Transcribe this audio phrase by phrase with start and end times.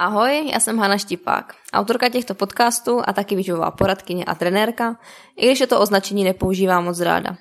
[0.00, 4.96] Ahoj, já jsem Hana Štipák, autorka těchto podcastů a taky výživová poradkyně a trenérka,
[5.36, 7.36] i když je to označení nepoužívám moc ráda.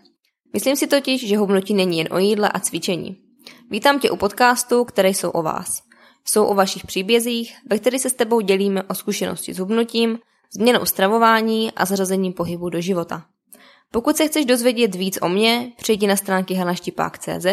[0.53, 3.17] Myslím si totiž, že hubnutí není jen o jídle a cvičení.
[3.69, 5.81] Vítám tě u podcastů, které jsou o vás.
[6.25, 10.19] Jsou o vašich příbězích, ve kterých se s tebou dělíme o zkušenosti s hubnutím,
[10.55, 13.25] změnou stravování a zařazením pohybu do života.
[13.91, 17.45] Pokud se chceš dozvědět víc o mně, přijdi na stránky hanaštipák.cz,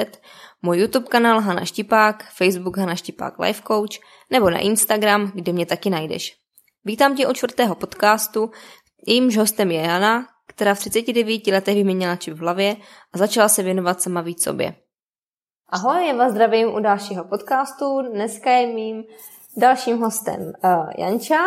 [0.62, 3.98] můj YouTube kanál Hana Štipák, Facebook Hana Štipák Life Coach
[4.30, 6.36] nebo na Instagram, kde mě taky najdeš.
[6.84, 8.50] Vítám tě od čtvrtého podcastu,
[9.06, 12.76] jejímž hostem je Jana, která v 39 letech vyměnila čip v hlavě
[13.12, 14.74] a začala se věnovat sama víc sobě.
[15.68, 18.02] Ahoj, já vás zdravím u dalšího podcastu.
[18.12, 19.04] Dneska je mým
[19.56, 21.40] dalším hostem uh, Janča.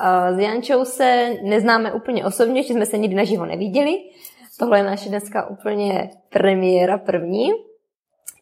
[0.00, 3.92] Uh, s Jančou se neznáme úplně osobně, že jsme se nikdy naživo neviděli.
[4.58, 7.69] Tohle je naše dneska úplně premiéra první.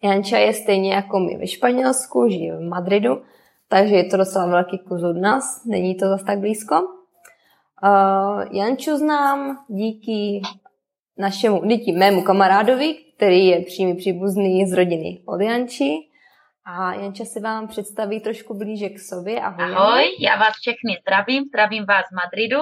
[0.02, 3.22] Janča je stejně jako my ve Španělsku, žije v Madridu,
[3.68, 6.74] takže je to docela velký kus od nás, není to zase tak blízko.
[7.82, 10.42] Uh, Janču znám díky
[11.18, 15.94] našemu, díky mému kamarádovi, který je přímý příbuzný z rodiny od Janči.
[16.64, 19.40] A Janča se vám představí trošku blíže k sobě.
[19.40, 19.74] Ahoj.
[19.74, 22.60] Ahoj, já vás všechny zdravím, zdravím vás z Madridu.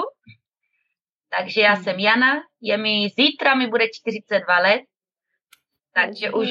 [1.39, 4.83] Takže já jsem Jana, je mi, zítra mi bude 42 let,
[6.01, 6.49] takže už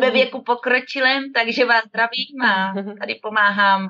[0.00, 3.88] ve věku pokročilém, takže vás zdravím a tady pomáhám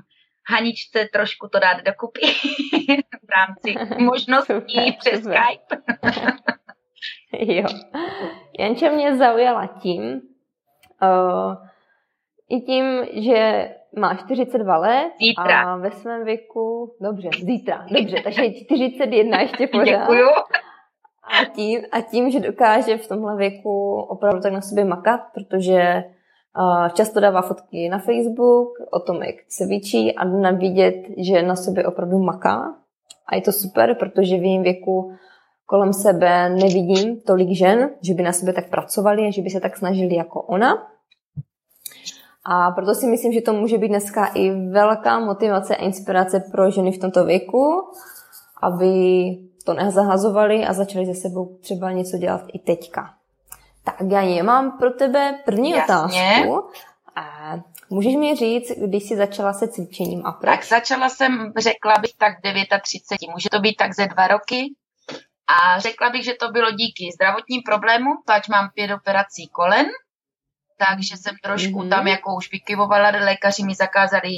[0.51, 2.21] Haničce trošku to dát dokupy
[3.27, 5.39] v rámci možností přes Super.
[5.43, 5.77] Skype.
[7.39, 7.65] Jo.
[8.59, 10.03] Janča mě zaujala tím,
[11.03, 11.55] uh,
[12.49, 13.69] i tím, že
[13.99, 15.61] má 42 let Zítra.
[15.63, 20.01] a ve svém věku, dobře, zítra, dobře, takže 41 ještě pořád.
[20.01, 20.29] Děkuju.
[21.27, 26.05] A tím, a tím, že dokáže v tomhle věku opravdu tak na sobě makat, protože
[26.59, 31.43] uh, často dává fotky na Facebook o tom, jak se cvičí a nám vidět, že
[31.43, 32.75] na sobě opravdu maká.
[33.27, 35.13] A je to super, protože v jejím věku
[35.67, 39.61] kolem sebe nevidím tolik žen, že by na sebe tak pracovali a že by se
[39.61, 40.89] tak snažili jako ona.
[42.45, 46.71] A proto si myslím, že to může být dneska i velká motivace a inspirace pro
[46.71, 47.83] ženy v tomto věku,
[48.63, 48.95] aby
[49.67, 53.15] to nezahazovali a začali ze sebou třeba něco dělat i teďka.
[53.85, 55.85] Tak Janě, mám pro tebe první Jasně.
[55.95, 56.71] otázku.
[57.17, 57.55] A
[57.91, 60.55] můžeš mi říct, když jsi začala se cvičením a proč?
[60.55, 64.75] Tak začala jsem, řekla bych tak v 39, může to být tak ze dva roky.
[65.49, 69.87] A řekla bych, že to bylo díky zdravotním problémům, pač mám pět operací kolen,
[70.79, 71.91] takže jsem trošku Mhm.
[71.91, 74.31] tam jako už vykyvovala, lékaři mi zakázali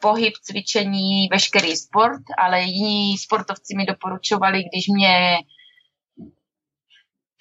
[0.00, 5.38] pohyb, cvičení, veškerý sport, ale jiní sportovci mi doporučovali, když mě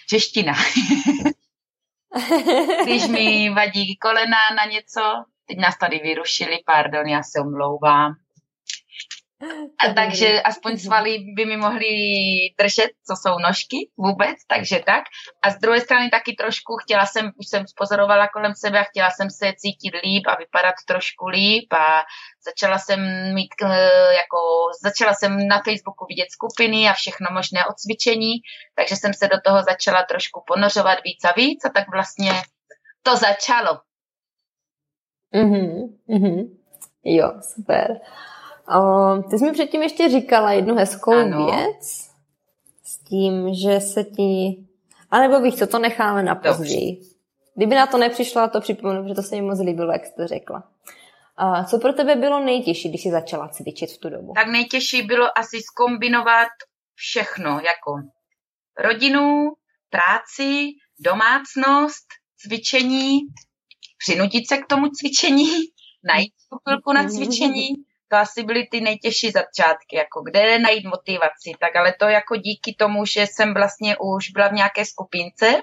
[0.10, 0.54] čeština,
[2.84, 5.02] když mi vadí kolena na něco,
[5.46, 8.14] teď nás tady vyrušili, pardon, já se omlouvám.
[9.80, 11.88] A takže aspoň svaly by mi mohly
[12.60, 15.04] držet, co jsou nožky vůbec, takže tak.
[15.42, 19.10] A z druhé strany taky trošku chtěla jsem, už jsem spozorovala kolem sebe a chtěla
[19.12, 22.04] jsem se cítit líp a vypadat trošku líp a
[22.46, 23.00] začala jsem
[23.34, 24.38] mít, eh, jako,
[24.84, 28.34] začala jsem na Facebooku vidět skupiny a všechno možné o cvičení,
[28.76, 32.32] takže jsem se do toho začala trošku ponořovat víc a víc a tak vlastně
[33.04, 33.80] to začalo.
[35.34, 36.58] Mhm, mhm.
[37.04, 38.00] Jo, super.
[38.68, 41.46] O, ty jsi mi předtím ještě říkala jednu hezkou Ano.
[41.46, 42.10] věc
[42.84, 44.58] s tím, že se ti...
[45.12, 47.02] A nebo víš co, to necháme na později.
[47.56, 50.28] Kdyby na to nepřišla, to připomenu, že to se mi moc líbilo, jak jsi to
[50.28, 50.64] řekla.
[51.38, 54.34] A co pro tebe bylo nejtěžší, když jsi začala cvičit v tu dobu?
[54.36, 56.48] tak nejtěžší bylo asi skombinovat
[56.96, 57.92] všechno, jako
[58.78, 59.52] rodinu,
[59.90, 60.70] práci,
[61.00, 62.08] domácnost,
[62.38, 63.20] cvičení,
[63.98, 65.50] přinutit se k tomu cvičení,
[66.04, 67.68] najít tu chvilku na cvičení.
[68.14, 71.52] To asi byly ty nejtěžší začátky, jako kde najít motivaci.
[71.60, 75.62] Tak ale to jako díky tomu, že jsem vlastně už byla v nějaké skupince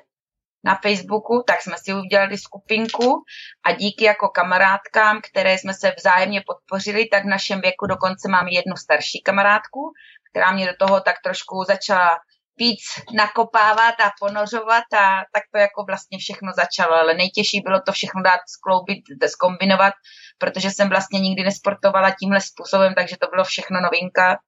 [0.65, 3.23] na Facebooku, tak jsme si udělali skupinku
[3.67, 8.49] a díky jako kamarádkám, které jsme se vzájemně podpořili, tak v našem věku dokonce mám
[8.49, 9.93] jednu starší kamarádku,
[10.31, 12.11] která mě do toho tak trošku začala
[12.61, 12.81] víc
[13.17, 15.05] nakopávat a ponořovat a
[15.35, 19.03] tak to jako vlastně všechno začalo, ale nejtěžší bylo to všechno dát skloubit,
[19.35, 19.95] zkombinovat,
[20.39, 24.39] protože jsem vlastně nikdy nesportovala tímhle způsobem, takže to bylo všechno novinka.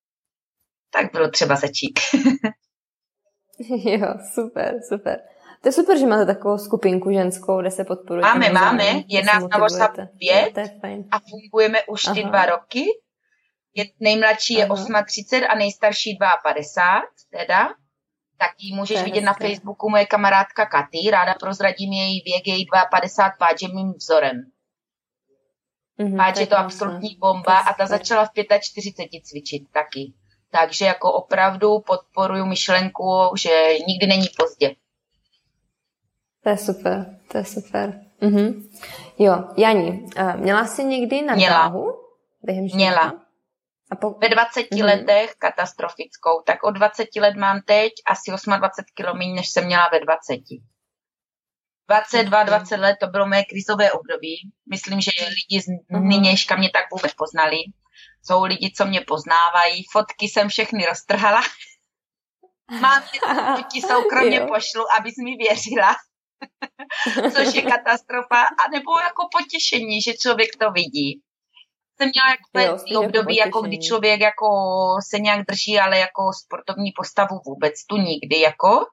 [0.95, 2.01] tak bylo třeba začít.
[3.99, 5.19] jo, super, super.
[5.63, 8.29] To je super, že máte takovou skupinku ženskou, kde se podporujete.
[8.29, 8.85] Máme, máme.
[9.09, 10.59] Je nás na WhatsApp pět
[11.11, 12.31] a fungujeme už ty Aha.
[12.31, 12.85] dva roky.
[13.75, 14.69] Je, nejmladší je
[15.07, 17.69] 38 a nejstarší 52, teda.
[18.43, 21.11] Tak ji můžeš vidět na Facebooku moje kamarádka Katy.
[21.11, 24.43] Ráda prozradím její věk, její 52 páč je mým vzorem.
[25.99, 28.31] Mm-hmm, páč je to absolutní bomba a ta začala v
[28.61, 30.13] 45 cvičit taky.
[30.51, 34.75] Takže jako opravdu podporuju myšlenku, že nikdy není pozdě.
[36.43, 38.01] To je super, to je super.
[38.23, 38.69] Mm-hmm.
[39.19, 40.07] Jo, Jani,
[40.37, 41.93] měla jsi někdy na váhu
[42.43, 42.77] během života?
[42.77, 43.15] Měla.
[43.93, 44.11] A po...
[44.11, 44.85] Ve 20 mm-hmm.
[44.85, 46.43] letech katastrofickou.
[46.47, 50.41] Tak od 20 let mám teď asi 28 kg méně, než jsem měla ve 20.
[51.89, 54.53] 22, 20 let to bylo moje krizové období.
[54.71, 56.09] Myslím, že lidi z mhm.
[56.09, 57.57] nynějška mě tak vůbec poznali.
[58.25, 59.85] Jsou lidi, co mě poznávají.
[59.93, 61.43] Fotky jsem všechny roztrhala.
[62.81, 63.03] Mám
[63.73, 65.97] ti soukromně pošlu, abys mi věřila.
[67.35, 68.43] Což je katastrofa.
[68.43, 71.23] A nebo jako potěšení, že člověk to vidí.
[72.03, 74.47] Jsem měla jako jo, období, jako, kdy člověk jako
[75.11, 78.87] se nějak drží, ale jako sportovní postavu vůbec tu nikdy jako.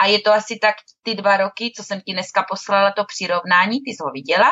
[0.00, 3.76] A je to asi tak ty dva roky, co jsem ti dneska poslala to přirovnání,
[3.78, 4.50] ty jsi ho viděla?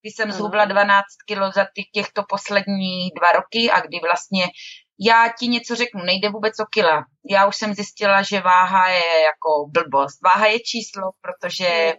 [0.00, 4.44] Kdy jsem zhubla 12 kilo za ty, těchto poslední dva roky a kdy vlastně
[5.00, 7.04] já ti něco řeknu, nejde vůbec o kila.
[7.30, 10.22] Já už jsem zjistila, že váha je jako blbost.
[10.24, 11.94] Váha je číslo, protože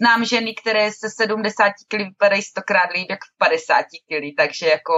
[0.00, 4.94] znám ženy, které se 70 kg vypadají stokrát líp jak v 50 kg, takže jako,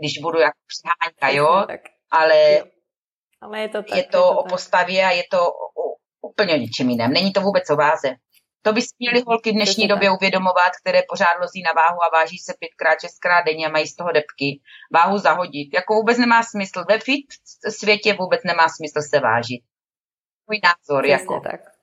[0.00, 1.66] když budu jako přihánka, jo,
[2.10, 2.62] ale,
[3.40, 4.50] ale je to, tak, je to, je to o tak.
[4.52, 7.12] postavě a je to o, úplně o něčem jiném.
[7.12, 8.14] Není to vůbec o váze.
[8.62, 12.38] To by měly holky v dnešní době uvědomovat, které pořád lozí na váhu a váží
[12.38, 14.60] se pětkrát, šestkrát denně a mají z toho depky.
[14.92, 15.74] Váhu zahodit.
[15.74, 16.84] Jako vůbec nemá smysl.
[16.88, 17.26] Ve fit
[17.68, 19.62] světě vůbec nemá smysl se vážit.
[20.50, 21.02] Můj názor.
[21.02, 21.40] Přesně jako.
[21.40, 21.75] tak.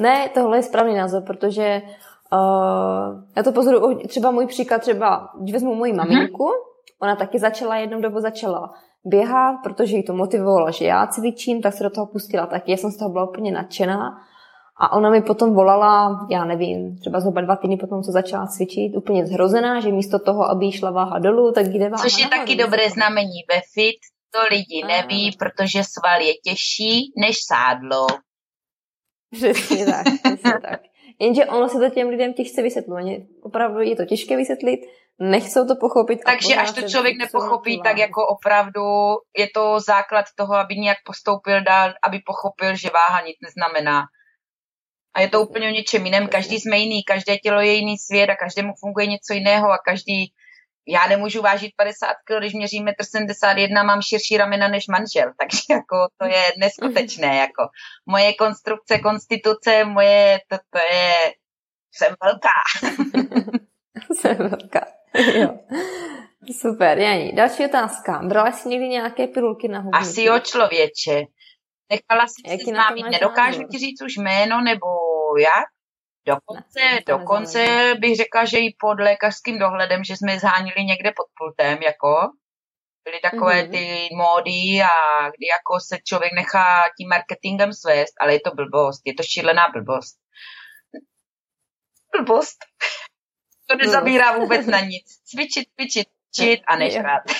[0.00, 1.82] Ne, tohle je správný názor, protože
[2.32, 5.98] uh, já to pozoruju, třeba můj příklad, třeba, když vezmu moji mhm.
[5.98, 7.02] maminku, mm-hmm.
[7.02, 8.72] ona taky začala, jednou dobu začala
[9.06, 12.70] běhat, protože jí to motivovalo, že já cvičím, tak se do toho pustila taky.
[12.70, 14.18] Já jsem z toho byla úplně nadšená.
[14.80, 18.96] A ona mi potom volala, já nevím, třeba zhruba dva týdny potom, co začala cvičit,
[18.96, 22.40] úplně zhrozená, že místo toho, aby šla váha dolů, tak jde váha Což je nahoru,
[22.40, 24.00] taky dobré znamení ve fit,
[24.30, 28.06] to lidi neví, protože sval je těžší než sádlo.
[29.32, 30.80] Přesně tak, přesně tak.
[31.20, 33.18] Jenže ono se to těm lidem těžce vysvětluje.
[33.42, 34.80] Opravdu je to těžké vysvětlit,
[35.18, 36.20] nechcou to pochopit.
[36.24, 38.82] Takže až to člověk nepochopí, tak jako opravdu
[39.38, 44.02] je to základ toho, aby nějak postoupil dál, aby pochopil, že váha nic neznamená.
[45.14, 46.28] A je to úplně o něčem jiném.
[46.28, 50.32] Každý jsme jiný, každé tělo je jiný svět a každému funguje něco jiného a každý
[50.88, 55.62] já nemůžu vážit 50 kg, když měřím 1,71 m, mám širší ramena než manžel, takže
[55.70, 57.62] jako to je neskutečné, jako
[58.06, 61.14] moje konstrukce, konstituce, moje, to, to je,
[61.92, 62.56] jsem velká.
[64.20, 64.86] jsem velká,
[65.34, 65.58] jo.
[66.60, 67.32] Super, Jani.
[67.32, 68.20] Další otázka.
[68.28, 70.08] Brala jsi někdy nějaké pilulky na hubnutí?
[70.08, 71.24] Asi jo, člověče.
[71.90, 73.06] Nechala jsem se známit.
[73.10, 74.86] Nedokážu ti říct už jméno nebo
[75.40, 75.66] jak,
[76.26, 81.26] Dokonce, ne, dokonce bych řekla, že i pod lékařským dohledem, že jsme zhánili někde pod
[81.38, 82.30] pultem, jako
[83.04, 83.70] byly takové mm-hmm.
[83.70, 89.02] ty módy a kdy jako se člověk nechá tím marketingem svést, ale je to blbost,
[89.04, 90.16] je to šílená blbost.
[92.12, 92.58] Blbost.
[93.68, 95.20] To nezabírá vůbec na nic.
[95.24, 97.22] Cvičit, cvičit, cvičit a nežrát.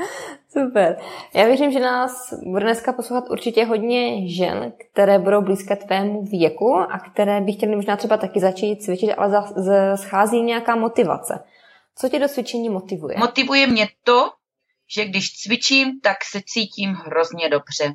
[0.52, 0.96] Super.
[1.34, 6.76] Já věřím, že nás bude dneska poslouchat určitě hodně žen, které budou blízké tvému věku
[6.76, 9.42] a které by chtěly možná třeba taky začít cvičit, ale
[9.96, 11.44] schází nějaká motivace.
[11.98, 13.18] Co tě do cvičení motivuje?
[13.18, 14.30] Motivuje mě to,
[14.94, 17.94] že když cvičím, tak se cítím hrozně dobře.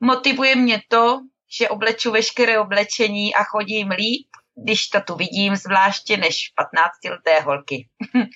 [0.00, 1.18] Motivuje mě to,
[1.58, 4.26] že obleču veškeré oblečení a chodím líp,
[4.64, 7.88] když to tu vidím, zvláště než 15-leté holky.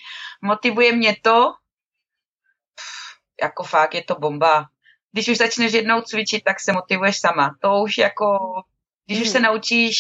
[0.43, 1.53] Motivuje mě to,
[3.43, 4.67] jako fakt je to bomba.
[5.13, 7.57] Když už začneš jednou cvičit, tak se motivuješ sama.
[7.61, 8.39] To už jako,
[9.07, 9.45] když už se hmm.
[9.45, 9.97] naučíš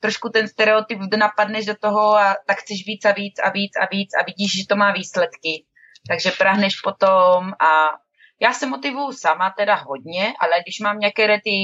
[0.00, 3.86] trošku ten stereotyp, napadneš do toho a tak chceš víc a víc a víc a
[3.90, 5.64] víc a vidíš, že to má výsledky.
[6.08, 7.98] Takže prahneš potom a
[8.40, 11.56] já se motivuju sama teda hodně, ale když mám nějaké ty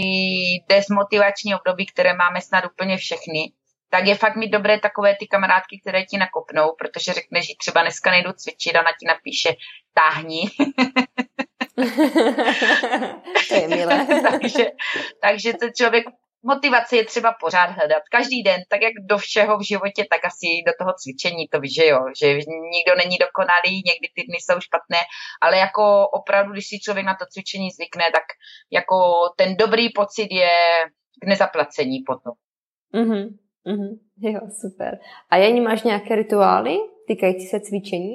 [0.69, 3.53] desmotivační období, které máme snad úplně všechny,
[3.95, 7.83] tak je fakt mít dobré takové ty kamarádky, které ti nakopnou, protože řekneš, že třeba
[7.83, 9.55] dneska nejdu cvičit a ona ti napíše
[9.95, 10.43] táhni.
[13.49, 14.07] to je milé.
[14.31, 14.65] takže,
[15.21, 16.05] takže to člověk
[16.43, 18.03] motivace je třeba pořád hledat.
[18.11, 21.75] Každý den, tak jak do všeho v životě, tak asi do toho cvičení to víš,
[21.75, 22.27] že jo, že
[22.77, 24.99] nikdo není dokonalý, někdy ty dny jsou špatné,
[25.43, 28.27] ale jako opravdu, když si člověk na to cvičení zvykne, tak
[28.71, 28.97] jako
[29.37, 30.51] ten dobrý pocit je
[31.23, 32.33] k nezaplacení potom.
[32.93, 33.89] Mhm, mhm,
[34.21, 34.99] jo, super.
[35.31, 36.77] A Janí, máš nějaké rituály
[37.09, 38.15] týkající se cvičení?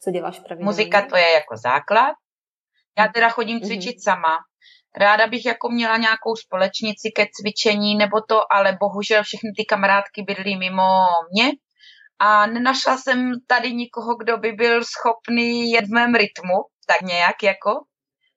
[0.00, 0.64] Co děláš pravidelně?
[0.64, 2.14] Muzika to je jako základ.
[2.98, 3.66] Já teda chodím mhm.
[3.66, 4.02] cvičit mm-hmm.
[4.02, 4.38] sama.
[4.96, 10.22] Ráda bych jako měla nějakou společnici ke cvičení nebo to, ale bohužel všechny ty kamarádky
[10.22, 10.88] bydlí mimo
[11.32, 11.50] mě
[12.18, 16.54] a nenašla jsem tady nikoho, kdo by byl schopný jet v mém rytmu,
[16.86, 17.70] tak nějak jako.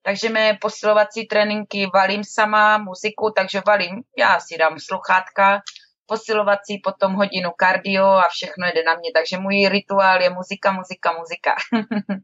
[0.04, 5.62] Takže mé posilovací tréninky valím sama, muziku, takže valím, já si dám sluchátka,
[6.08, 9.12] posilovací, potom hodinu kardio a všechno jde na mě.
[9.14, 11.56] Takže můj rituál je muzika, muzika, muzika.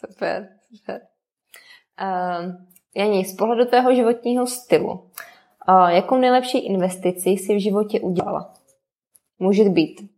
[0.00, 1.00] super, super.
[2.00, 5.10] Um, Janí, z pohledu tvého životního stylu,
[5.88, 8.54] jakou nejlepší investici jsi v životě udělala?
[9.38, 10.10] Může být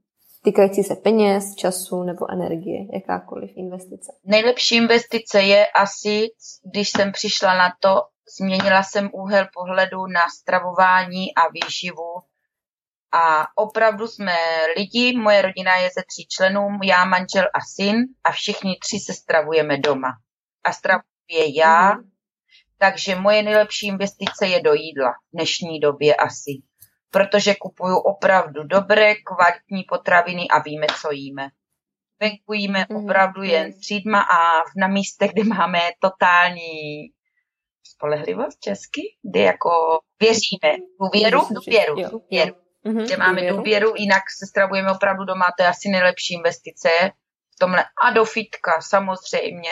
[0.44, 4.12] týkající se peněz, času nebo energie, jakákoliv investice.
[4.24, 6.28] Nejlepší investice je asi,
[6.72, 8.02] když jsem přišla na to,
[8.38, 12.22] změnila jsem úhel pohledu na stravování a výživu.
[13.12, 14.36] A opravdu jsme
[14.76, 19.14] lidi, moje rodina je ze tří členů, já, manžel a syn a všichni tři se
[19.14, 20.08] stravujeme doma.
[20.64, 22.12] A stravuje já, mm
[22.82, 26.50] takže moje nejlepší investice je do jídla v dnešní době asi.
[27.10, 31.48] Protože kupuju opravdu dobré, kvalitní potraviny a víme, co jíme.
[32.20, 32.96] Venku jíme mm.
[32.96, 37.02] opravdu jen třídma a na místech, kde máme totální
[37.82, 39.70] spolehlivost česky, kde jako
[40.20, 42.54] věříme, důvěru, důvěru, důvěru.
[42.86, 43.56] Mm-hmm, kde máme důvěru.
[43.56, 46.88] důvěru, jinak se stravujeme opravdu doma, to je asi nejlepší investice
[47.54, 47.84] v tomhle.
[48.04, 49.70] A do fitka, samozřejmě.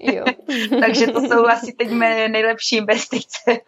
[0.00, 0.24] Jo.
[0.80, 3.60] Takže to jsou asi teď mé nejlepší investice.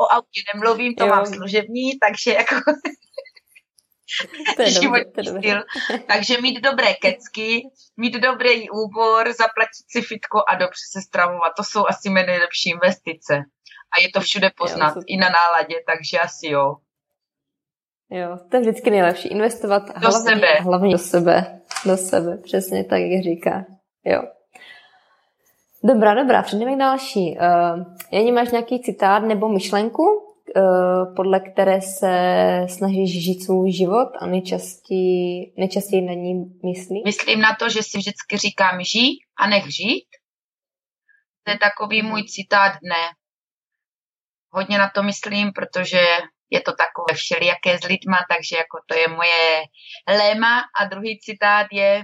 [0.00, 1.10] o autě nemluvím, to jo.
[1.10, 2.54] mám služební, takže jako
[4.56, 5.62] to je dobrý, to je styl.
[6.06, 7.62] Takže mít dobré kecky,
[7.96, 11.52] mít dobrý úbor, zaplatit si fitko a dobře se stravovat.
[11.56, 13.34] To jsou asi mé nejlepší investice.
[13.96, 16.76] A je to všude poznat, jo, i na náladě, takže asi jo.
[18.12, 19.28] Jo, to je vždycky nejlepší.
[19.28, 20.46] Investovat do hlavně, sebe.
[20.60, 21.60] hlavně do sebe.
[21.86, 23.64] Do sebe, přesně tak, jak říká.
[24.04, 24.22] Jo.
[25.84, 27.38] Dobrá, dobrá, přejdeme k další.
[27.38, 32.12] Uh, Janí, máš nějaký citát nebo myšlenku, uh, podle které se
[32.68, 37.02] snažíš žít svůj život a nejčastěji, nejčastěji na ní myslíš?
[37.04, 40.06] Myslím na to, že si vždycky říkám žij a nech žít.
[41.44, 43.04] To je takový můj citát dne.
[44.50, 46.00] Hodně na to myslím, protože
[46.52, 49.62] je to takové všelijaké s lidma, takže jako to je moje
[50.08, 50.62] léma.
[50.80, 52.02] A druhý citát je,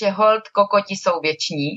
[0.00, 1.76] že hold kokoti jsou věční.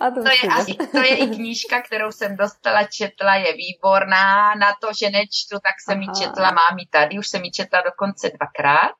[0.00, 4.54] A to, to, je asi, to je i knížka, kterou jsem dostala, četla, je výborná.
[4.54, 7.80] Na to, že nečtu, tak jsem ji četla, mám ji tady, už jsem ji četla
[7.80, 8.92] dokonce dvakrát.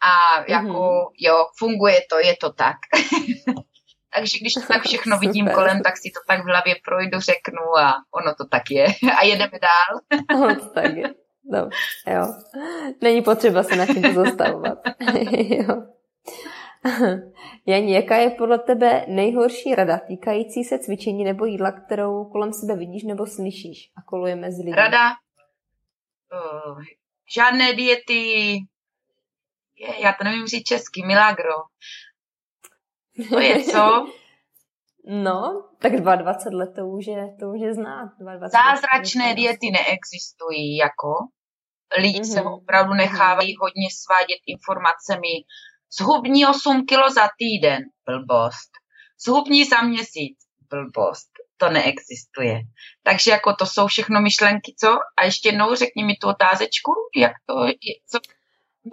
[0.00, 1.10] A jako, mm-hmm.
[1.18, 2.76] jo, funguje to, je to tak.
[4.16, 5.28] Takže když to tak všechno Super.
[5.28, 8.86] vidím kolem, tak si to tak v hlavě projdu, řeknu a ono to tak je.
[9.20, 10.20] A jedeme dál.
[10.44, 11.14] ono to tak je.
[11.50, 11.68] No,
[12.06, 12.26] jo.
[13.02, 14.78] Není potřeba se na tím zastavovat.
[15.34, 15.82] jo.
[17.66, 22.76] Janí, jaká je podle tebe nejhorší rada týkající se cvičení nebo jídla, kterou kolem sebe
[22.76, 24.76] vidíš nebo slyšíš a koluje mezi lidmi?
[24.76, 25.10] Rada?
[26.32, 26.82] Uh,
[27.34, 28.22] žádné diety,
[29.76, 31.54] je, já to nevím říct česky, milagro.
[33.28, 34.06] To je co?
[35.04, 38.08] no, tak 22 let to už je, to už je znát.
[38.52, 41.12] Zázračné diety neexistují, jako.
[41.98, 42.32] Lidi mm-hmm.
[42.34, 42.52] se mhm.
[42.52, 45.44] opravdu nechávají hodně svádět informacemi,
[45.98, 48.70] Zhubní 8 kilo za týden, blbost.
[49.26, 50.38] Zhubní za měsíc,
[50.70, 51.30] blbost.
[51.56, 52.60] To neexistuje.
[53.02, 54.98] Takže jako to jsou všechno myšlenky, co?
[55.18, 58.18] A ještě jednou řekni mi tu otázečku, jak to je, co?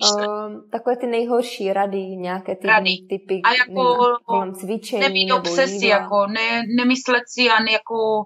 [0.02, 2.98] Um, takové ty nejhorší rady, nějaké ty rady.
[3.10, 5.90] typy a jako kolem cvičení nebýt nebo obsesy, jídla.
[5.90, 8.26] jako ne, nemyslet si a jako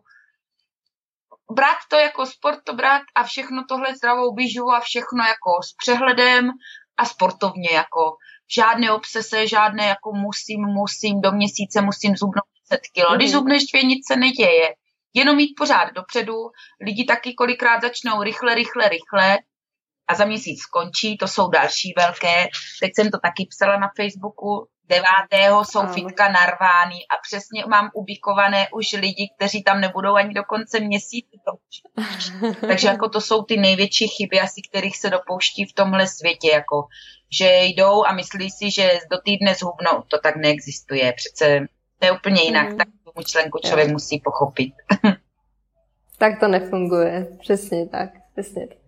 [1.56, 5.74] brát to jako sport, to brát a všechno tohle zdravou výživu a všechno jako s
[5.74, 6.50] přehledem
[6.98, 8.02] a sportovně jako
[8.56, 13.16] žádné obsese, žádné jako musím, musím, do měsíce musím zubnout 10 kilo.
[13.16, 13.40] Když mhm.
[13.40, 14.76] zubneš dvě, nic se neděje.
[15.14, 16.34] Jenom jít pořád dopředu,
[16.82, 19.38] lidi taky kolikrát začnou rychle, rychle, rychle
[20.08, 22.48] a za měsíc skončí, to jsou další velké.
[22.80, 25.94] Teď jsem to taky psala na Facebooku, devátého jsou ano.
[25.94, 31.38] fitka narvány a přesně mám ubikované už lidi, kteří tam nebudou ani do konce měsíce.
[32.68, 36.88] Takže jako to jsou ty největší chyby asi, kterých se dopouští v tomhle světě, jako
[37.40, 40.04] že jdou a myslí si, že do týdne zhubnou.
[40.08, 41.14] To tak neexistuje.
[41.14, 41.68] Přece
[42.00, 42.70] to je úplně jinak.
[42.70, 42.78] Mm.
[42.78, 42.88] Tak
[43.26, 43.94] členku člověk jo.
[43.94, 44.74] musí pochopit.
[46.18, 48.87] tak to nefunguje, přesně tak, přesně tak.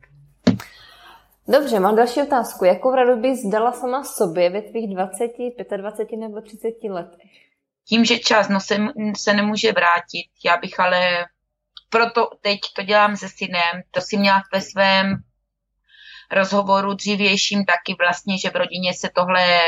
[1.52, 2.66] Dobře, mám další otázku.
[2.66, 5.32] Jakou radu bys dala sama sobě ve tvých 20,
[5.78, 7.32] 25 nebo 30 letech?
[7.88, 8.78] Tím, že čas no, se,
[9.18, 11.26] se nemůže vrátit, já bych ale
[11.90, 15.16] proto teď to dělám se synem, to si měla ve svém
[16.32, 19.62] rozhovoru dřívějším taky vlastně, že v rodině se tohle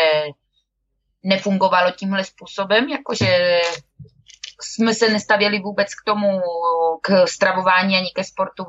[1.24, 3.62] nefungovalo tímhle způsobem, jakože
[4.63, 6.41] jsme se nestavěli vůbec k tomu,
[7.01, 8.65] k stravování ani ke sportu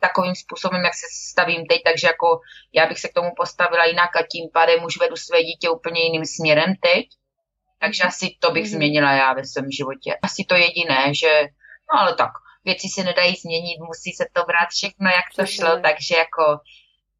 [0.00, 2.40] takovým způsobem, jak se stavím teď, takže jako
[2.72, 6.02] já bych se k tomu postavila jinak a tím pádem už vedu své dítě úplně
[6.02, 7.06] jiným směrem teď.
[7.80, 8.74] Takže asi to bych mm-hmm.
[8.74, 10.16] změnila já ve svém životě.
[10.22, 11.42] Asi to jediné, že,
[11.92, 12.30] no ale tak,
[12.64, 16.58] věci se nedají změnit, musí se to brát všechno, jak to šlo, takže jako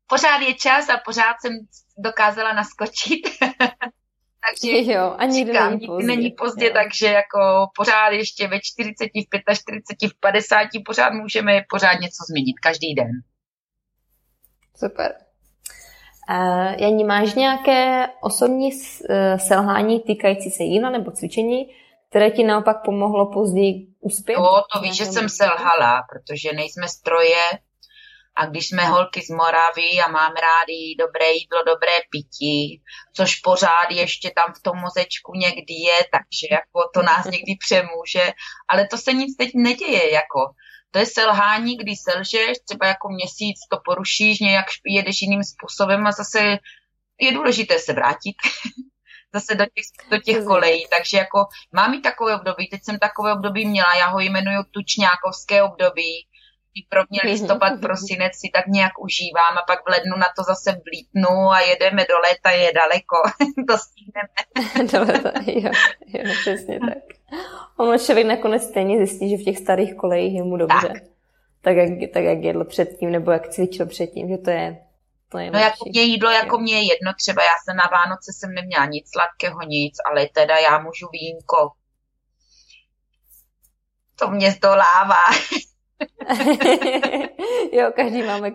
[0.07, 1.53] pořád je čas a pořád jsem
[1.99, 3.21] dokázala naskočit.
[4.51, 6.07] takže jo, a nikdy říkám, není pozdě.
[6.07, 6.73] Není pozdě, jo.
[6.75, 12.55] takže jako pořád ještě ve 40, v 45, v 50 pořád můžeme pořád něco změnit,
[12.63, 13.11] každý den.
[14.77, 15.15] Super.
[16.31, 21.67] Uh, Janí, máš nějaké osobní uh, selhání týkající se jídla nebo cvičení,
[22.11, 24.37] které ti naopak pomohlo později uspět?
[24.37, 27.43] To, to víš, že jsem selhala, protože nejsme stroje
[28.37, 32.83] a když jsme holky z Moravy a máme rádi dobré jídlo, dobré pití,
[33.17, 38.33] což pořád ještě tam v tom mozečku někdy je, takže jako to nás někdy přemůže,
[38.69, 40.41] ale to se nic teď neděje, jako.
[40.91, 46.13] To je selhání, kdy selžeš, třeba jako měsíc to porušíš, nějak jedeš jiným způsobem a
[46.13, 46.59] zase
[47.21, 48.37] je důležité se vrátit.
[49.35, 50.87] Zase do těch, do těch kolejí.
[50.91, 51.39] Takže jako
[51.73, 56.27] mám i takové období, teď jsem takové období měla, já ho jmenuju tučňákovské období,
[57.11, 57.33] mě mhm.
[57.33, 61.61] listopad, prosinec si tak nějak užívám a pak v lednu na to zase vlítnu a
[61.61, 63.17] jedeme do léta, je daleko,
[63.69, 64.91] to stihneme.
[64.93, 65.71] do léta, jo,
[66.07, 67.05] jo, přesně tak.
[67.77, 70.89] Ono člověk nakonec stejně zjistí, že v těch starých kolejích je mu dobře.
[70.89, 71.03] Tak.
[71.63, 74.85] Tak jak, tak jak jedl předtím, nebo jak cvičil předtím, že to je
[75.35, 78.33] to je no jako mě jídlo, jako mě je jedno, třeba já jsem na Vánoce
[78.33, 81.71] jsem neměla nic sladkého, nic, ale teda já můžu vínko.
[84.17, 85.25] To mě zdolává.
[87.73, 88.51] jo, každý máme,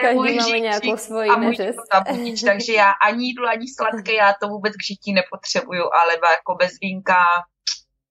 [0.00, 1.76] každý máme nějakou svoji neřez.
[2.46, 6.70] takže já ani jídlo, ani sladké, já to vůbec k žití nepotřebuju, ale jako bez
[6.80, 7.24] vínka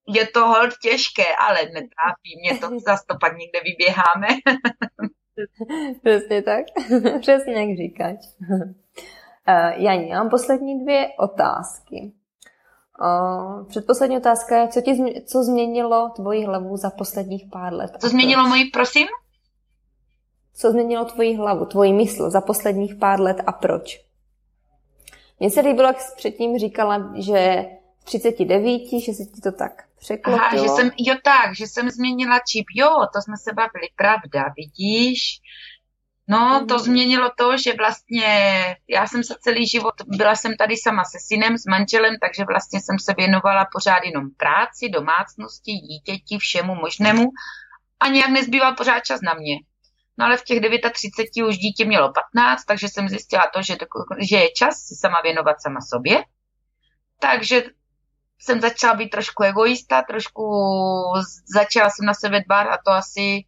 [0.08, 4.28] je to hold těžké, ale netrápí mě to, zase to pak někde vyběháme.
[6.04, 6.66] Přesně tak.
[7.22, 8.16] Přesně jak říkáš.
[9.48, 12.12] Uh, Janí, mám poslední dvě otázky.
[13.02, 17.92] Uh, předposlední otázka je, co, ti, co změnilo tvoji hlavu za posledních pár let?
[18.02, 19.08] Co změnilo moji, prosím?
[20.54, 24.02] Co změnilo tvoji hlavu, tvoji mysl za posledních pár let a proč?
[25.40, 27.66] Mně se líbilo, jak jsi předtím říkala, že
[28.04, 30.46] 39, že se ti to tak překlopilo.
[30.46, 34.54] Aha, že jsem, jo tak, že jsem změnila čip, jo, to jsme se bavili, pravda,
[34.58, 35.42] vidíš?
[36.32, 38.28] No, to změnilo to, že vlastně
[38.90, 42.80] já jsem se celý život, byla jsem tady sama se synem, s manželem, takže vlastně
[42.82, 47.26] jsem se věnovala pořád jenom práci, domácnosti, dítěti, všemu možnému
[48.00, 49.56] a nějak nezbýval pořád čas na mě.
[50.18, 50.60] No ale v těch
[50.94, 53.78] 39 už dítě mělo 15, takže jsem zjistila to, že,
[54.30, 56.24] že je čas se sama věnovat sama sobě.
[57.20, 57.64] Takže
[58.40, 60.44] jsem začala být trošku egoista, trošku
[61.56, 63.44] začala jsem na sebe dbát a to asi,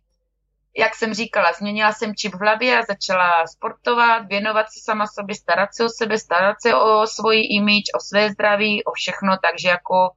[0.78, 5.36] jak jsem říkala, změnila jsem čip v hlavě a začala sportovat, věnovat se sama sobě,
[5.36, 9.70] starat se o sebe, starat se o svoji image, o své zdraví, o všechno, takže
[9.70, 10.10] jako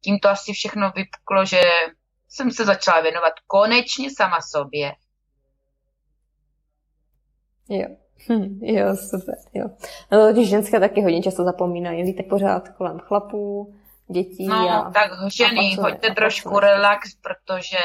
[0.00, 1.60] tím to asi všechno vypuklo, že
[2.28, 4.92] jsem se začala věnovat konečně sama sobě.
[7.68, 7.88] Jo.
[8.28, 9.64] Hm, jo, super, jo.
[10.12, 13.74] No, totiž ženské taky hodně často zapomínají, víte, pořád kolem chlapů,
[14.12, 14.46] dětí.
[14.46, 17.78] No, a, tak ženy, a hoďte trošku relax, protože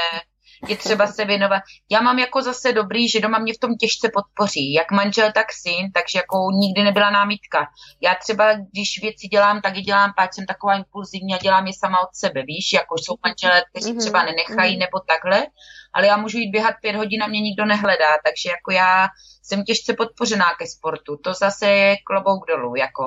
[0.68, 1.64] je třeba se věnovat.
[1.92, 5.46] Já mám jako zase dobrý, že doma mě v tom těžce podpoří, jak manžel, tak
[5.54, 7.68] syn, takže jako nikdy nebyla námitka.
[8.02, 11.74] Já třeba, když věci dělám, tak je dělám, páč jsem taková impulzivní a dělám je
[11.74, 14.80] sama od sebe, víš, jako jsou manželé, kteří mhm, třeba nenechají mm-hmm.
[14.80, 15.48] nebo takhle,
[15.94, 19.08] ale já můžu jít běhat pět hodin a mě nikdo nehledá, takže jako já
[19.44, 23.04] jsem těžce podpořená ke sportu, to zase je klobouk dolů, jako.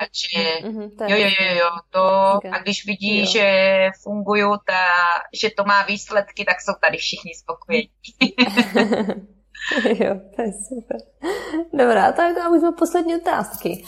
[0.00, 2.00] Takže mm-hmm, jo, jo, jo, jo, to
[2.52, 3.26] a když vidí, jo.
[3.26, 4.84] že fungují, ta,
[5.34, 7.88] že to má výsledky, tak jsou tady všichni spokojení.
[10.04, 11.00] jo, to je super.
[11.72, 13.84] Dobrá, tak a už jsme poslední otázky.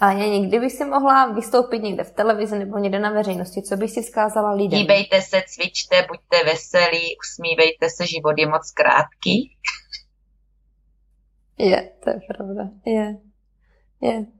[0.00, 3.94] A Janě, kdyby si mohla vystoupit někde v televizi nebo někde na veřejnosti, co bys
[3.94, 4.78] si vzkázala lidem?
[4.78, 9.56] Hýbejte se, cvičte, buďte veselí, usmívejte se, život je moc krátký.
[11.58, 12.68] Je, to je pravda.
[12.86, 13.16] Je.
[14.00, 14.39] Je.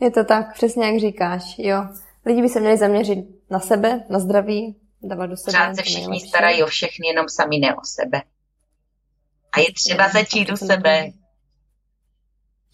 [0.00, 1.86] Je to tak, přesně jak říkáš, jo.
[2.26, 3.18] Lidi by se měli zaměřit
[3.50, 5.58] na sebe, na zdraví, Dávat do sebe.
[5.58, 8.22] Pořád se všichni starají o všechny, jenom sami ne o sebe.
[9.52, 11.10] A je třeba začít u sebe.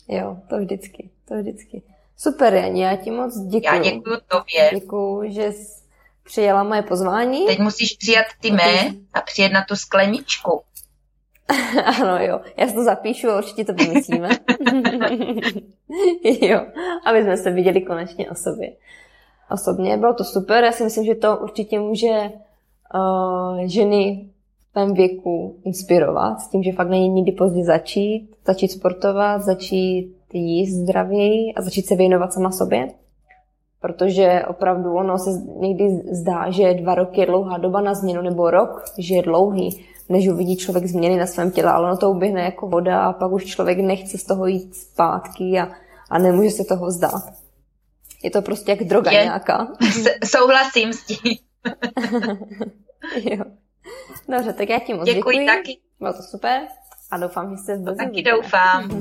[0.09, 1.83] Jo, to vždycky, to vždycky.
[2.16, 3.66] Super, Janí, já ti moc děkuji.
[3.66, 4.70] Já děkuji tobě.
[4.74, 5.83] Děkuji, že jsi
[6.22, 7.46] přijela moje pozvání.
[7.46, 10.62] Teď musíš přijat ty mé a přijet na tu skleničku.
[11.85, 12.41] ano, jo.
[12.57, 14.29] Já si to zapíšu a určitě to vymyslíme.
[16.41, 16.61] jo,
[17.07, 18.73] aby jsme se viděli konečně o sobě.
[19.51, 20.65] Osobně bylo to super.
[20.65, 22.33] Já si myslím, že to určitě může
[22.95, 24.29] uh, ženy
[24.71, 30.15] v tom věku inspirovat s tím, že fakt není nikdy pozdě začít, začít sportovat, začít
[30.33, 32.89] jíst zdravěji a začít se věnovat sama sobě.
[33.81, 38.51] Protože opravdu ono se někdy zdá, že dva roky je dlouhá doba na změnu, nebo
[38.51, 42.42] rok, že je dlouhý, než uvidí člověk změny na svém těle, ale ono to uběhne
[42.42, 45.68] jako voda a pak už člověk nechce z toho jít zpátky a,
[46.11, 47.33] a nemůže se toho zdát.
[48.23, 49.68] Je to prostě jak droga je, nějaká.
[50.25, 51.18] Souhlasím s tím.
[53.31, 53.44] jo.
[54.29, 55.33] Dobře, tak já ti moc děkuji.
[55.33, 55.79] Děkuji taky.
[56.01, 56.61] Bylo to super
[57.11, 59.01] a doufám, že se brzy Taky doufám.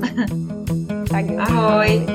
[1.10, 1.38] tak jo.
[1.38, 2.06] Ahoj.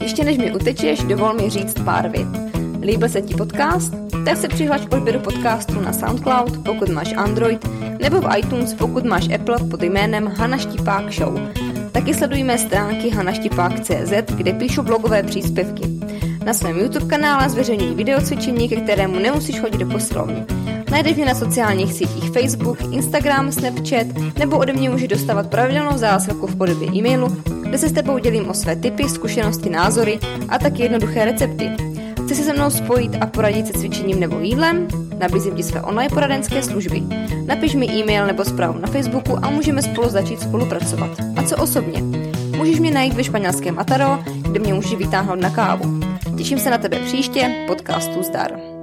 [0.00, 2.47] Ještě než mi utečeš, dovol mi říct pár vět.
[2.82, 3.94] Líbil se ti podcast?
[4.24, 7.68] Tak se přihlaš k odběru podcastu na SoundCloud, pokud máš Android,
[8.02, 11.40] nebo v iTunes, pokud máš Apple pod jménem Hana Štipák Show.
[11.92, 15.82] Taky sledujme stránky hanaštipák.cz, kde píšu blogové příspěvky.
[16.44, 20.44] Na svém YouTube kanále zveřejňuji videocvičení, ke kterému nemusíš chodit do posilovny.
[20.90, 24.06] Najdeš mě na sociálních sítích Facebook, Instagram, Snapchat
[24.38, 28.48] nebo ode mě můžeš dostávat pravidelnou zásilku v podobě e-mailu, kde se s tebou dělím
[28.48, 31.70] o své typy, zkušenosti, názory a taky jednoduché recepty.
[32.28, 34.88] Chci se se mnou spojit a poradit se cvičením nebo jídlem?
[35.18, 37.02] Nabízím ti své online poradenské služby.
[37.46, 41.10] Napiš mi e-mail nebo zprávu na Facebooku a můžeme spolu začít spolupracovat.
[41.36, 42.02] A co osobně?
[42.56, 46.00] Můžeš mě najít ve španělském Ataro, kde mě můžeš vytáhnout na kávu.
[46.36, 48.77] Těším se na tebe příště, podcastu Zdar.